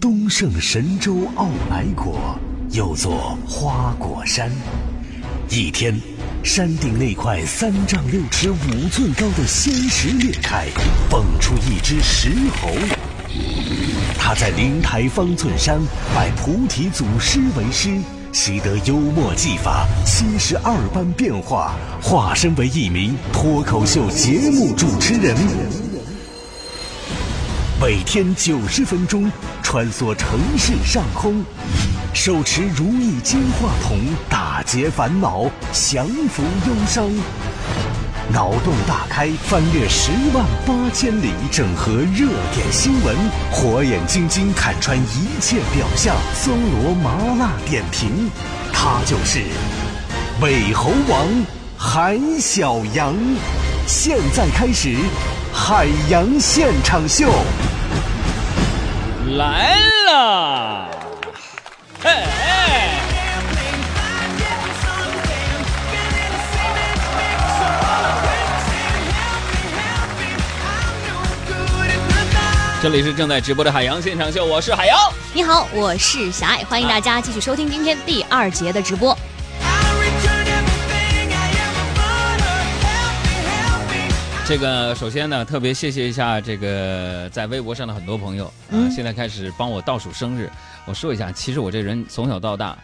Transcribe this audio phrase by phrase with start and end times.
[0.00, 2.38] 东胜神州傲来国，
[2.70, 4.50] 又作花果山。
[5.48, 5.98] 一天，
[6.42, 10.66] 山顶那块三丈六尺五寸高的仙石裂开，
[11.08, 12.30] 蹦出一只石
[12.60, 12.70] 猴。
[14.18, 15.80] 他在灵台方寸山
[16.14, 17.98] 拜菩提祖师为师，
[18.32, 25.36] 习得幽默技法，七十二般变化，化身为一名脱口秀节目主持人。
[27.80, 29.30] 每天九十分钟，
[29.74, 31.44] 穿梭城市上空，
[32.12, 33.98] 手持如意金话筒，
[34.30, 37.10] 打劫烦恼，降服忧伤。
[38.32, 43.16] 脑洞大开，翻越十万八千里，整合热点新闻，
[43.50, 48.30] 火眼金睛看穿一切表象，搜罗麻辣点评。
[48.72, 49.42] 他就是
[50.40, 51.26] 尾猴王
[51.76, 53.12] 韩小阳。
[53.88, 54.96] 现在开始，
[55.52, 57.28] 海洋现场秀。
[59.32, 59.74] 来
[60.06, 60.88] 了，
[62.02, 62.10] 嘿！
[72.82, 74.98] 这里是正在直播的海洋现场秀，我是海洋。
[75.32, 79.16] 你好，我是小爱，欢迎大家继续收听今天第二节的直播。
[84.46, 90.50] 这个首先呢，特别谢谢一下这个在微博上的很多朋友啊，现在开始帮我倒数生日。
[90.84, 92.76] 我说一下，其实我这人从小到大，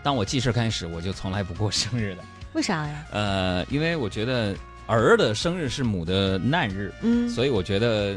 [0.00, 2.22] 当我记事开始，我就从来不过生日的。
[2.52, 3.04] 为啥呀？
[3.10, 4.54] 呃，因为我觉得
[4.86, 8.14] 儿的生日是母的难日，嗯，所以我觉得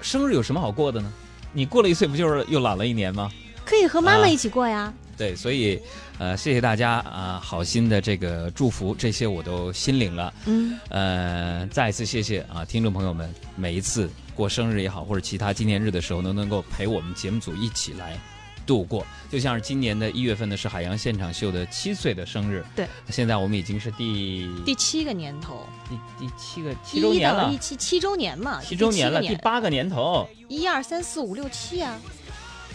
[0.00, 1.12] 生日有什么好过的呢？
[1.52, 3.30] 你过了一岁，不就是又老了一年吗？
[3.66, 4.90] 可以和妈妈一起过呀。
[5.18, 5.80] 对，所以，
[6.18, 10.32] 呃，谢谢大家啊，好心的这个祝福，这些我都心领了。
[10.46, 18.16] 嗯，呃，再一次谢谢啊，听众朋友们，每一次过生日也好，或者其他纪念日的时候，都能够陪我们节目组一起来
[18.64, 19.04] 度过。
[19.28, 22.64] 就像是今年的一月份呢，是海洋现场秀的七岁的生日。
[22.76, 31.98] 对，现在我们已经是第第七个年头，第第七个七周年了，一七七周年嘛，七周年了，第八个年头，一二三四五六七啊。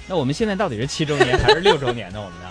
[0.08, 2.19] 那我们现在到底是七周年还是六周年呢？
[2.19, 2.50] 我们呢？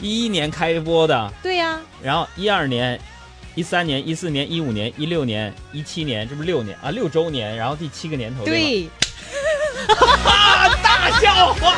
[0.00, 1.78] 一一年开播的，对呀。
[2.02, 2.98] 然后一二年、
[3.54, 6.90] 一三年、一四年、一五年、一六年、一七年，这不是六年啊？
[6.90, 8.88] 六周年，然后第七个年头，对。
[10.82, 11.74] 大笑话！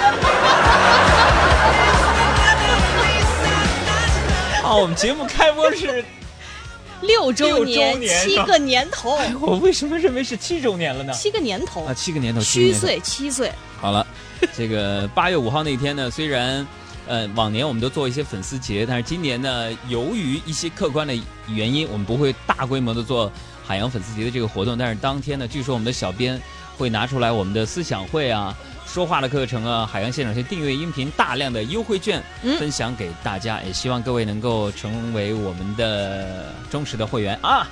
[4.62, 6.04] 好，我们节目开播是
[7.02, 9.18] 六周年，七个年头。
[9.40, 11.12] 我为什么认为是七周年了呢？
[11.12, 13.50] 七个年头啊，七个年头，虚岁七岁。
[13.80, 14.06] 好了，
[14.54, 16.66] 这个八月五号那天呢，虽然，
[17.06, 21.14] 呃，往年我们都做一些粉丝节，但是今年呢，由于一些客观的
[21.48, 23.30] 原因，我们不会大规模的做
[23.64, 24.76] 海洋粉丝节的这个活动。
[24.76, 26.40] 但是当天呢，据说我们的小编
[26.76, 28.54] 会拿出来我们的思想会啊、
[28.86, 32.22] 说话的课程啊、海洋现场秀订阅音频大量的优惠券
[32.58, 37.66] 分享给大家，也希望各位能够成为我们的忠实的会员啊。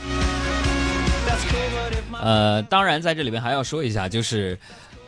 [2.22, 4.58] 呃，当然在这里边还要说一下，就是。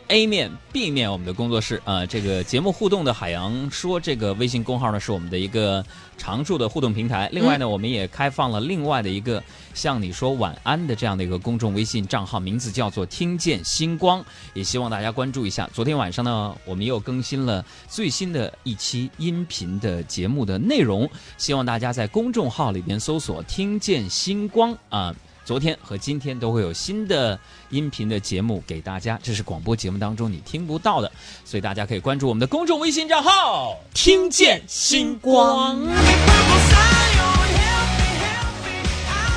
[0.09, 5.85] A 面、B 面，我们的工作室啊，这个节目互动的海洋说这个微信公号呢，是我们的一个
[6.17, 7.29] 常驻的互动平台。
[7.33, 9.43] 另外呢，我们也开放了另外的一个
[9.75, 14.25] 向你说晚安的这样的一个公众微信账号，名字叫做“听见星光”，
[14.55, 15.69] 也希望大家关注一下。
[15.73, 25.13] 昨天晚上呢，我们又更新了最新的一期音频的节目的内容，希望大家在公众号里边搜索“听见星光”啊。
[25.47, 27.39] 昨天和今天都会有新的
[27.71, 31.09] 音频的节目给大家，这是广播节目当中你听不到的，
[31.45, 35.87] 所以大家可以关注我们的公众微信账号“听见星光”。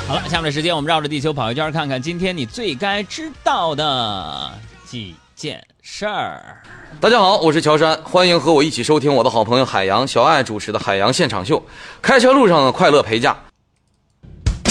[0.08, 4.50] 好了，下面的时间我们绕着地球跑一圈，看看今天你最该知道的
[4.84, 6.60] 几件事儿。
[7.00, 11.60] 大家好，我是乔杉，欢迎和我一起收听我的好朋友海洋小爱主持的《海洋现场秀》，
[12.02, 13.38] 开车路上的快乐陪驾。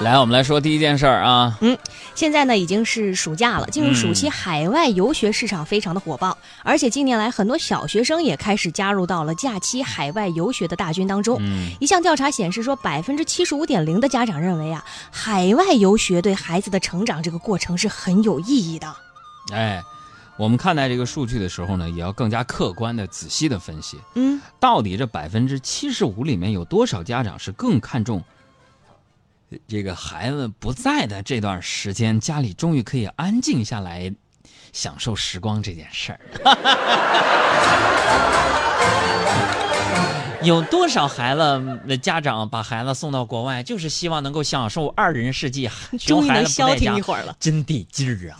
[0.00, 1.76] 来，我们来说第一件事儿啊，嗯。
[2.14, 11.40] 现在呢已经是暑假了，进入暑期，海外游学市场非常的火爆，而且近年来很多小学生也开始加入到了假期海外游学的大军当中。
[11.80, 18.94] 一项调查显示说，百分之七十五点零的家长认为啊，海外游学对孩子的成长这个过程是很有意义的。
[19.52, 19.82] 哎，
[20.36, 23.98] 我们看待这个数据的时候呢，也要更加客观的、仔细的分析。
[24.14, 28.22] 嗯，到底这百分之七十五里面有多少家长是更看重？
[29.66, 34.12] 这个孩子不在的这段时间，家里终于可以安静下来，
[34.72, 36.20] 享受时光这件事儿。
[40.42, 45.68] 有多少孩子的家长把孩子送到国外，就是希望能够享受二人世界，
[45.98, 48.38] 终于能消停一会儿了，真得劲儿啊！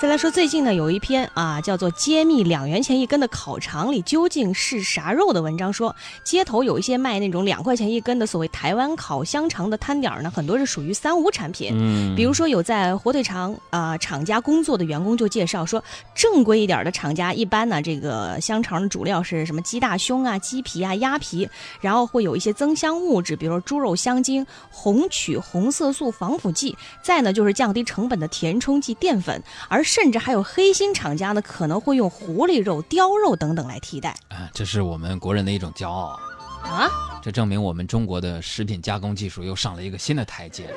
[0.00, 11.70] 再来说最近呢，有一篇啊叫做《揭秘两元钱一根的烤肠里究竟是啥肉》的文章，说街头有一些卖那种两块钱一根的所谓台湾烤香肠的摊点呢，很多是属于三无产品。
[11.72, 15.82] 嗯，比如说有在火腿肠啊厂家工作的员工就介绍说，
[16.14, 21.48] 正规一点的厂家一般呢，这个香肠的主料是什么鸡大胸啊、鸡皮啊、鸭皮，
[21.80, 29.82] 然后会有一些增香物质，比如说猪肉香精、红曲红色素防腐剂，再呢就是降低成本的填充剂淀粉，而。
[29.84, 34.16] 甚至还有黑心厂家呢，可能会用狐狸肉、貂肉等等来替代。
[34.28, 36.18] 啊，这是我们国人的一种骄傲
[36.64, 36.90] 啊！
[37.22, 40.64] 这证明我们中国的食品加工技术又上了一个新的台阶。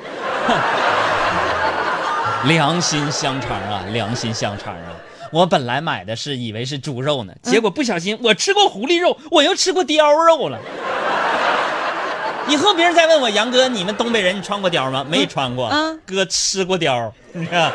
[2.44, 4.92] 良心香肠啊，良心香肠啊！
[5.32, 10.58] 我本来买的是以为是猪肉呢，结果不小心我吃过狐狸肉，我又吃过貂肉了。
[12.48, 15.04] 以后别人再问我杨哥，你们东北人你穿过貂吗？
[15.06, 15.68] 没穿过。
[15.68, 17.70] 嗯，哥吃过貂，你看。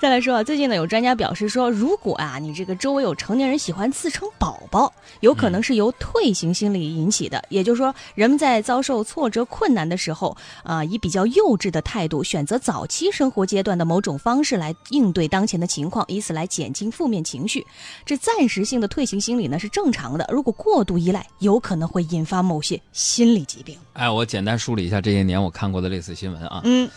[0.00, 7.42] 再来说啊，最近呢有专家表示说，如果啊你这个周围有成年人喜欢自称宝宝，有可能是由退行心理引起的。
[7.48, 17.66] 也就是说，人们在遭受挫折困难的时候，啊以比较幼稚的态度，选择早期生活阶段的某种方式来应对当前的情况，以此来减轻负面情绪。
[18.06, 23.76] 这暂时性的退行心理呢是正常的，如果过度依赖，有可能会引发某些心理疾病。
[23.94, 26.60] 哎，我简单梳理一下这些年我看过的类似新闻啊。
[26.62, 26.88] 嗯。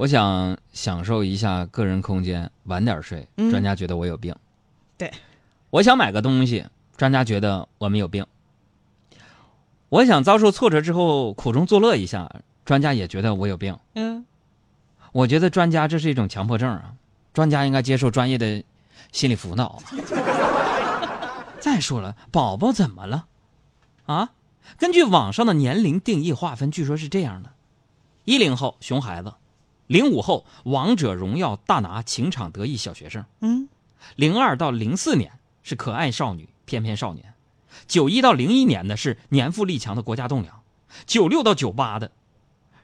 [0.00, 3.28] 我想享受一下个人空间，晚点睡。
[3.50, 4.34] 专家觉得我有病。
[4.96, 5.12] 对，
[5.68, 6.64] 我想买个东西，
[6.96, 8.24] 专家觉得我们有病。
[9.90, 13.76] 我想遭受挫折之后苦中作乐一下，专家也觉得我有病。
[13.94, 14.24] 嗯，
[15.12, 16.94] 我觉得专家这是一种强迫症啊，
[17.34, 18.64] 专家应该接受专业的
[19.12, 19.82] 心理辅导。
[21.60, 23.26] 再说了，宝宝怎么了？
[24.06, 24.30] 啊？
[24.78, 27.50] 根据网上的年龄定义划分，据说是这样的：
[28.24, 29.34] 一零后熊孩子。
[29.90, 33.68] 零五后王者荣耀大拿情场得意小学生，嗯，
[34.14, 35.32] 零二到零四年
[35.64, 37.34] 是可爱少女翩翩少年，
[37.88, 40.62] 九一到零一年的是年富力强的国家栋梁，
[41.06, 42.12] 九六到九八的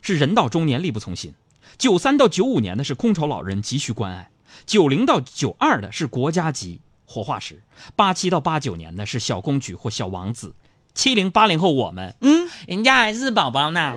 [0.03, 1.35] 是人到中年力不从心，
[1.79, 4.31] 九三到九五年的是空巢老人急需关爱，
[4.67, 7.63] 九零到九二的是国家级活化石，
[7.95, 10.57] 八七到八九年的是小公举或小王子，
[10.93, 13.95] 七零八零后我们，嗯，人家还是宝宝呢。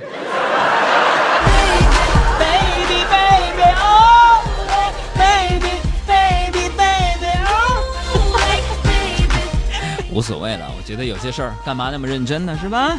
[10.12, 12.98] 无所谓了，我觉得有些事儿干嘛那么认真呢，是吧？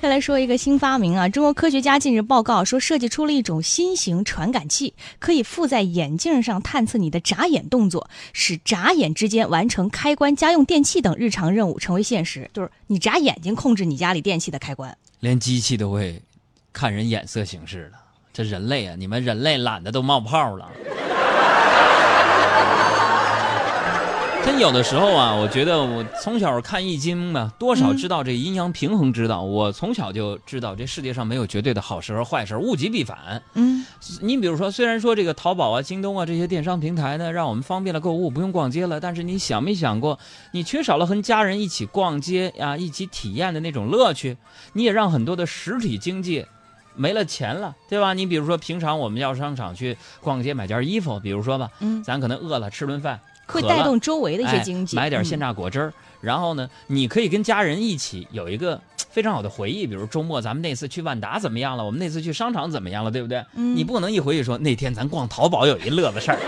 [0.00, 12.50] 再来说一个新发明啊，中国科学家近日报告说，设计出了一种新型传感器，可以附在眼镜上探测你的眨眼动作，使眨眼之间完成开关、家用电器等日常任务成为现实。
[12.52, 16.20] 就是你眨眼睛控制你家里电器的开关，连机器都会
[16.70, 17.98] 看人眼色行事了。
[18.30, 20.70] 这人类啊，你们人类懒得都冒泡了。
[24.44, 29.40] 真有的时候啊，我觉得我从小看易经呢，多少知道这阴阳平衡之道。
[29.40, 33.42] 我从小就知道这世界上没有绝对的好事和坏事，物极必反。
[33.54, 33.86] 嗯，
[34.20, 40.18] 你比如说，虽然说这个淘宝啊、京东啊这些电商平台呢，让我们方便了购物，不用逛街了，但是你想没想过，
[40.52, 44.36] 你缺少了和家人一起逛街啊、一起体验的那种乐趣，
[44.74, 46.44] 你也让很多的实体经济
[46.94, 48.12] 没了钱了，对吧？
[48.12, 53.18] 你比如说，平常我们要商场去逛街买件衣服，比如说吧，嗯，咱可能饿了吃顿饭。
[53.46, 61.84] 会带动周围的一些经济，买点鲜榨果汁儿，然后呢，你可以跟家人一起有一个非常好的回忆，比如周末咱们那次去万达怎么样了？
[61.84, 63.10] 我们那次去商场怎么样了？
[63.10, 63.44] 对不对？
[63.52, 66.38] 你不能一回去说那天咱逛淘宝有一乐子事儿，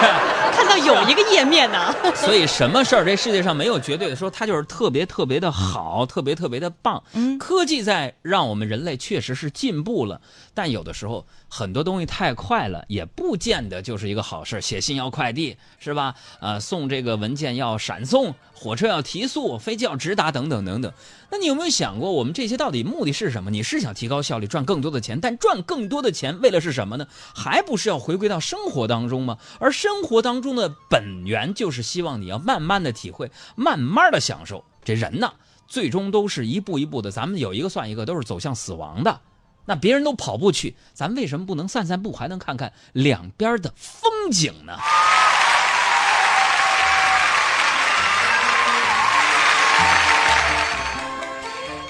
[0.00, 0.37] 看
[0.68, 1.94] 到有一个页面呢。
[2.14, 7.02] 所以什么事儿这世界上没有绝对的，说它就是特别特别的好，特别特别的棒。
[7.14, 10.20] 嗯，科技在让我们人类确实是进步了，
[10.54, 11.26] 但有的时候。
[11.50, 14.60] 很多东西太快了，也不见得就是一个好事。
[14.60, 16.14] 写信要快递是吧？
[16.40, 20.92] 呃，送这个文件要闪送，火车要提速，飞机要直达，等等等等。
[21.30, 23.50] 那你有没有想过，我们这些到底目的是什么？
[23.50, 25.18] 你是想提高效率，赚更多的钱？
[25.18, 27.06] 但赚更多的钱为了是什么呢？
[27.34, 29.38] 还不是要回归到生活当中吗？
[29.58, 34.64] 而生活当中的本源就是希望你要慢慢的体会，慢慢的享受。
[34.84, 35.32] 这人呢，
[35.66, 39.20] 最终都是一步一步的，咱们有一个算一个，都是走向死亡的。
[39.64, 44.76] 那别人都跑步去，咱为什么不能散散步，还能看看两边的风景呢？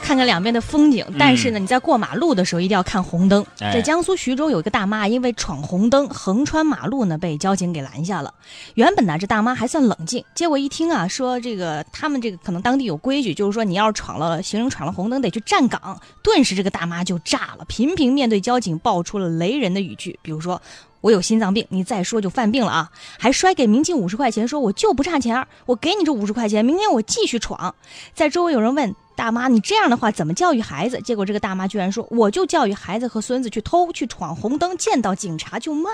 [0.09, 1.05] 看看两边的风景。
[1.19, 3.45] 但是呢，你在过马路的时候一定要看红灯。
[3.61, 8.33] 哎在江苏徐州有一个大妈因为闯红灯横穿马路呢，被交警给拦下了。
[8.73, 16.01] 原本呢，这大妈还算冷静，结果一听啊，说这个他们这个可能当地有规矩，就是说你要是闯了行人闯了红灯得去站岗。
[16.23, 20.63] 顿时这个大妈就炸了，频频面对交警爆出了雷人的语句，比如说。
[21.01, 22.91] 我有心脏病，你再说就犯病了啊！
[23.19, 27.75] 还摔给民警五十块钱，说我就不差钱，我给你这五十块钱，明天我继续闯。
[28.15, 31.01] 在周围有人问大妈，你这样的话怎么教育孩子？
[31.01, 35.91] 结果这个大妈居然说，我就教育孩子和孙子去偷去闯红灯，见到警察就骂。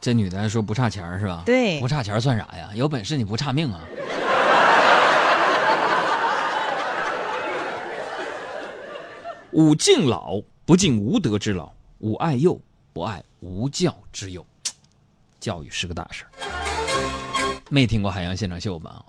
[0.00, 1.42] 这女的还说不差钱是吧？
[1.46, 2.70] 对不差钱算啥呀？
[2.74, 3.80] 有本事你不差命啊！
[9.52, 12.60] 吾敬老，不敬无德之老；吾爱幼，
[12.96, 14.42] 不爱无教之幼。
[15.38, 16.30] 教育是个大事儿。
[17.68, 19.04] 没听过海洋现场秀吧？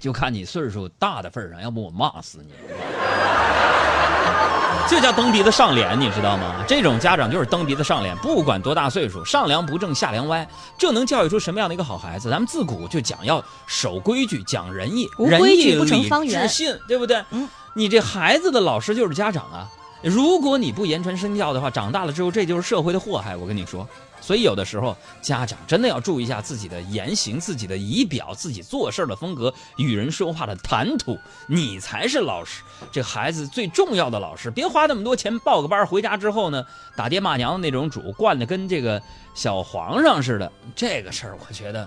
[0.00, 2.50] 就看你岁数大的份上，要不我骂死你！
[4.90, 6.64] 这叫蹬鼻子上脸，你知道吗？
[6.66, 10.44] 这种家长就是蹬鼻子上脸，不管多大岁数，上梁不正下梁歪，
[10.76, 12.28] 这能教育出什么样的一个好孩子？
[12.28, 17.24] 咱们自古就讲要守规矩，讲仁义，无仁义规矩不成礼方圆智信，对不对？
[17.30, 19.68] 嗯，你这孩子的老师就是家长啊。
[20.02, 23.36] 如果你不言传身教的话，长大了之后这就是社会的祸害。
[23.36, 23.86] 我跟你说，
[24.20, 34.50] 所以有的时候家长真的要注意一下自己的言行、自己的仪表、自己做事的风格、与人说话的谈吐，你才是老师，这孩子最重要的老师。
[34.50, 36.64] 别花那么多钱报个班，回家之后呢，
[36.96, 39.02] 打爹骂娘的那种主，惯的跟这个
[39.34, 40.50] 小皇上似的。
[40.74, 41.86] 这个事儿，我觉得。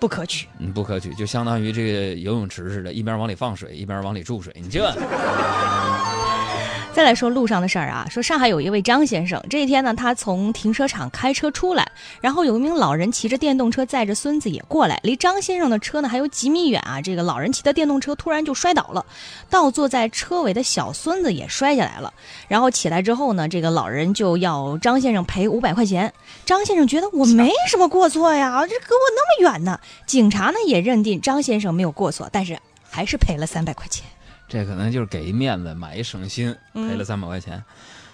[0.00, 0.46] 不可取。
[0.72, 4.54] 不可取，就相当于这个游泳池似的，一边往里放水，一边往里注水。
[4.56, 4.94] 你这，
[6.98, 11.88] 再来说路上的事儿啊，说上海有一位张先生，这一天呢，他从停车场开车出来，
[12.20, 17.00] 然后有一名老人骑着电动车载着孙子也过来，离张先生的车呢还有几米远啊。
[17.00, 19.06] 这个老人骑的电动车突然就摔倒了，
[19.48, 22.12] 倒坐在车尾的小孙子也摔下来了。
[22.48, 26.12] 然后起来之后呢，这个老人就要张先生赔五百块钱。
[26.44, 29.78] 张先生觉得我没什么过错呀，这隔我那么远呢。
[30.04, 32.58] 警察呢也认定张先生没有过错，但是
[32.90, 34.04] 还是赔了三百块钱。
[34.48, 37.62] 这可能就是给一面子，买一省心，嗯赔了三百块钱。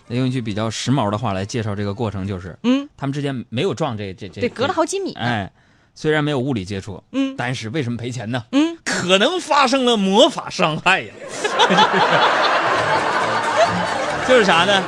[0.08, 5.14] 那用一句比较时髦的话来介绍这个过程，就是嗯，他们之间没有撞这这这，对，隔了好几米。
[5.14, 5.50] 哎，
[5.94, 8.44] 虽然没有物理接触，嗯但是为什么赔钱呢？
[8.52, 11.12] 嗯，可能发生了魔法伤害呀。
[14.28, 14.82] 就是啥呢？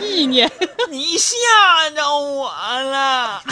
[0.00, 0.50] 意念。
[0.90, 1.34] 你吓
[1.96, 3.42] 着我了，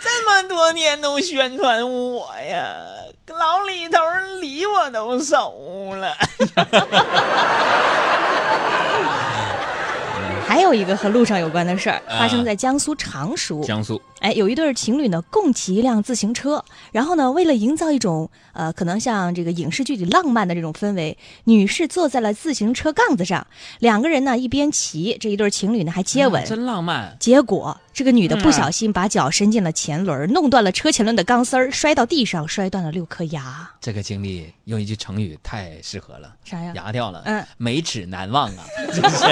[0.00, 2.74] 这么多年都宣传我呀，
[3.38, 3.98] 老李头
[4.40, 6.12] 梨我都熟了。
[10.58, 13.62] 还有一个和路上有关的事儿，啊发生在江苏常熟。
[13.62, 23.46] 江苏哎，有一对情侣呢，共骑一辆自行车，然后呢，为了营造一种呃，可能像这个影视剧里浪漫的这种氛围，女士坐在了自行车杠子上，
[23.78, 26.44] 两个人呢一边骑，这一对情侣呢还接吻。
[26.44, 27.16] 真浪漫。
[27.20, 33.70] 结果，这个女的不小心把脚伸进了前轮，弄断了车前轮的钢丝儿，摔到地上，摔断了六颗牙。
[33.80, 36.72] 这个经历用一句成语太适合了，啥呀？
[36.74, 39.26] 牙掉了，嗯，没齿难忘啊，真是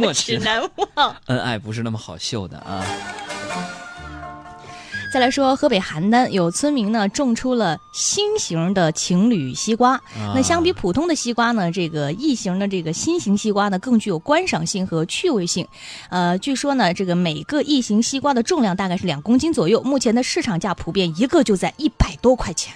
[0.00, 0.62] 莫齿难
[0.94, 1.16] 忘。
[1.26, 2.84] 恩爱不是那么好秀的啊。
[5.12, 10.00] 再来说河北邯郸有村民呢种出了新型的情侣西瓜。
[10.34, 15.68] 那相比普通的西瓜呢，这个异形的这个新型西瓜呢更具有观赏性和趣味性。
[16.08, 22.74] 呃，据说呢，这个每个异形西瓜的重量大概是两公斤左右，目前的市场价普遍一个就在一百多块钱。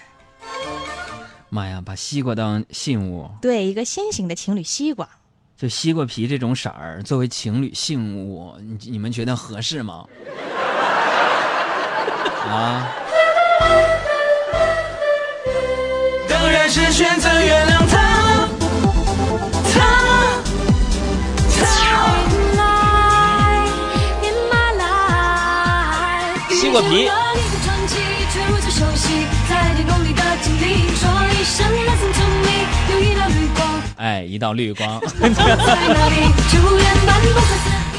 [1.50, 5.08] 妈呀，把西瓜当信物，对，一个新型的情侣西瓜。
[5.60, 10.04] 就西瓜皮这种色儿作为情侣信物，你你们觉得合适吗？
[12.46, 12.86] 啊？
[16.28, 18.48] 当然是选择原谅他，
[19.74, 19.80] 他，
[21.58, 21.66] 他。
[26.54, 27.10] 西瓜皮。
[33.98, 35.00] 哎，一道绿光。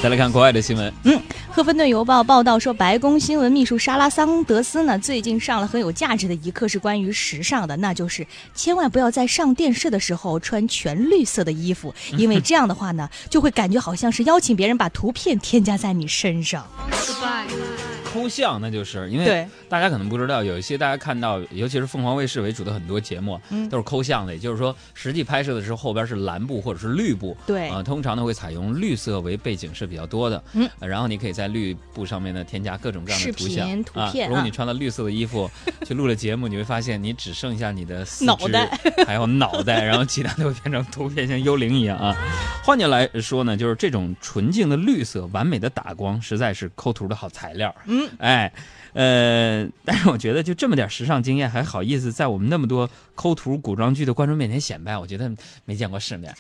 [0.02, 8.26] 再来看国外的新闻，嗯，赫芬顿邮报报道说，白宫新闻秘书莎拉桑德斯呢，最近上了很有价值的一课，是关于时尚的，那就是
[8.56, 16.66] 千万不要在上电视的时候穿全绿色的衣服， 因为这样的话呢，就会感觉好像是邀请别人把图片添加在你身上。
[16.90, 17.99] Goodbye.
[18.10, 19.48] 抠像，那就是因为对。
[19.68, 23.70] 大家可能不知道，有一些大家看到，尤其是凤凰卫视为主的很多节目，嗯。
[23.70, 27.70] 都是抠像的，也就是说，实际拍摄的时候后边是蓝布或者是绿布，对。
[27.70, 30.68] 啊、通常呢会采用绿色为背景是比较多的，嗯。
[30.80, 33.84] 呃然后你可以在绿布上面呢添加各种各样的图像。
[33.84, 34.10] 图啊。
[34.12, 34.26] 片。
[34.26, 35.50] 啊如果你穿了绿色的衣服
[35.86, 38.70] 去录了节目，你会发现你只剩下你的四肢脑袋。
[39.06, 42.16] 还有脑袋，然后其他都会变成图片，像幽灵一样啊。
[42.64, 47.74] 换句来说呢，就是这种纯净的绿色、完美的打光，实在是抠图的好材料。
[47.86, 48.52] 嗯，哎，
[48.94, 55.32] 呃， 但是我觉得就这么点时尚经验，还好意思在我们那么多抠图古装剧的观众面前显摆，我觉得
[55.66, 56.34] 没见过世面。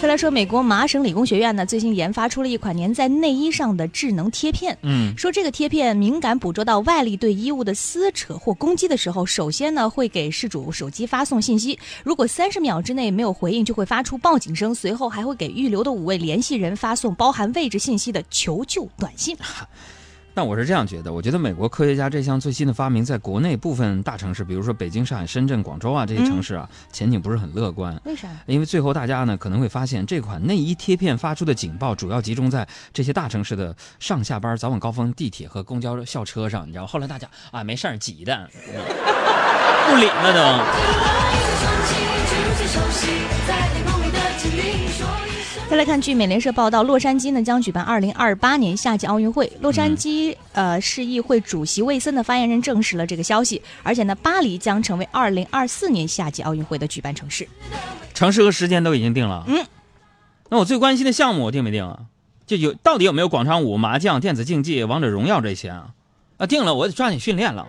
[0.00, 4.76] 再来说，美国麻省理工学院呢，最新研发出了一款粘在内衣上的智能贴片。
[4.82, 19.25] 嗯，说这个贴片敏感捕捉到外力对衣物的撕扯或攻击的时候，首先呢会给事主手机发送信息，如果三十秒之内没有回应，就会发出报警声，随后还会给预留的五位联系人发送包含位置信息的求救短信。
[20.34, 27.98] 但 我是这样觉得，我觉得美国科学家这项最新的发明，在国内部分大城市，比如说北京、上海、深圳、广州啊这些城市啊，前景不是很乐观。
[28.04, 28.28] 为啥？
[28.46, 36.86] 因为最后大家呢可能会发现，这款内衣贴片发出的警报主要集中在这些大城市的上下班、早晚高峰地铁和公交校车上，你知道？
[36.86, 38.48] 后来大家啊没事儿挤的，
[39.88, 40.40] 不领了都。
[45.68, 49.52] 再来看，据美联社报道，洛杉矶呢将举办2028年夏季奥运会。
[49.60, 57.48] 洛杉矶、呃市议会主席魏森的发言人证实了这个消息，而且呢，巴黎将成为2024年夏季奥运会的举办城市。
[58.14, 59.44] 城市和时间都已经定了。
[59.48, 59.66] 嗯，
[60.48, 61.98] 那我最关心的项目我定没定啊？
[62.46, 65.88] 就有到底有没有广场舞、麻将、电子竞技、王者荣耀这些啊？
[66.36, 67.66] 啊，定了，我得抓紧训练了。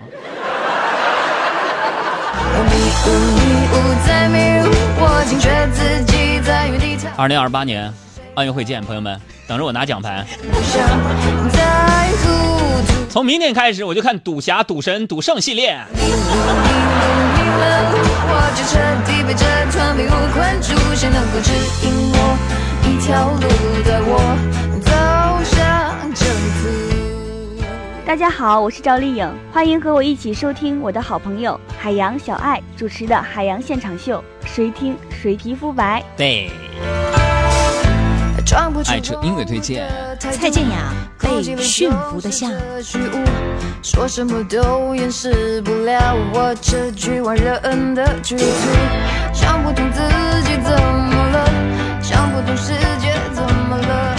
[7.17, 7.91] 二零二八年
[8.35, 10.23] 奥运会见，朋友们，等着我拿奖牌。
[13.09, 15.75] 从明天开始，我就看赌侠、赌神、赌圣系列。
[22.83, 23.41] 一条路
[23.83, 24.13] 带我
[28.07, 36.01] 大家好，我是赵丽颖，欢迎和我一起收听我的好朋友海洋小爱主持的《海洋现场秀》，谁听谁皮肤白。
[36.15, 36.49] 对，
[38.45, 39.85] 装不出爱车音乐推荐。
[40.21, 42.49] 蔡健雅被驯服的象。
[43.83, 48.45] 说什么都掩饰不了我这局外人的局促。
[49.33, 49.99] 想不通自
[50.43, 54.15] 己怎么了，想不通世界怎么了，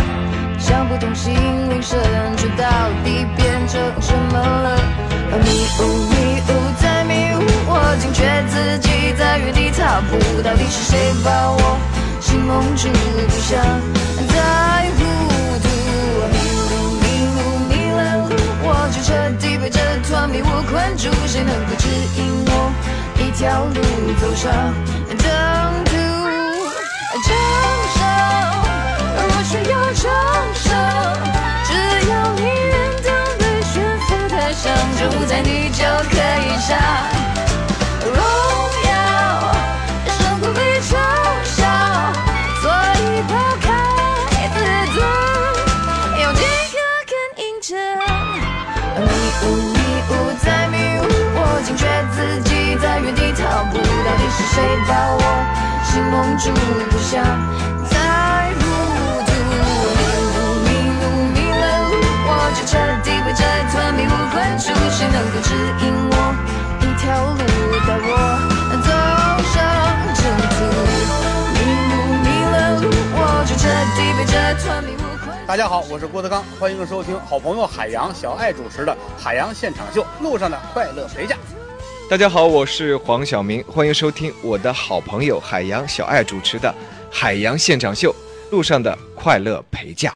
[0.58, 1.32] 想不通心
[1.70, 1.98] 灵深
[2.36, 2.66] 处到
[3.02, 3.37] 底变
[3.68, 4.76] 成什么了。
[5.44, 5.46] 迷
[5.78, 6.50] 雾迷雾
[6.80, 11.78] 在迷雾，我惊觉自己在原地踏步，到底是谁把我
[12.18, 12.88] 心蒙住？
[12.88, 13.60] 不想
[14.26, 14.98] 再糊
[15.60, 15.66] 涂。
[16.32, 17.04] 迷路迷
[17.36, 18.32] 路迷了路，
[18.64, 19.78] 我就彻底被这
[20.08, 22.72] 团迷雾困住，谁能够指引我
[23.18, 23.80] 一条路
[24.18, 24.50] 走上
[25.18, 25.28] 的
[35.08, 36.76] 象，就在你就可以唱。
[38.04, 38.16] 荣
[38.84, 38.90] 耀
[40.06, 40.90] 胜过被嘲
[41.44, 41.58] 笑，
[42.62, 43.66] 所以抛开
[44.54, 44.56] 自
[44.94, 44.96] 尊，
[46.22, 46.42] 有几
[46.72, 46.76] 个
[47.08, 47.68] 更硬撑。
[48.98, 49.06] 迷
[49.42, 49.76] 雾迷
[50.10, 51.02] 雾在迷雾，
[51.34, 53.82] 我惊觉自己在原地踏步，到
[54.16, 55.22] 底是谁把我
[55.84, 56.52] 心蒙住？
[56.90, 57.22] 不想
[64.30, 66.12] 关注，谁能够指引我
[66.80, 67.38] 一条路
[67.86, 68.06] 带我
[68.84, 68.88] 走
[69.52, 69.56] 上
[70.14, 70.58] 征途？
[75.46, 81.34] 大家好，我是郭德纲，欢迎收听好朋友海洋小爱主持的《海洋现场秀》路上的快乐陪嫁。
[82.10, 86.68] 大家好，我是黄晓明，欢迎收听我的好朋友海洋小爱主持的
[87.10, 88.14] 《海洋现场秀》
[88.50, 90.12] 路上的快乐陪嫁。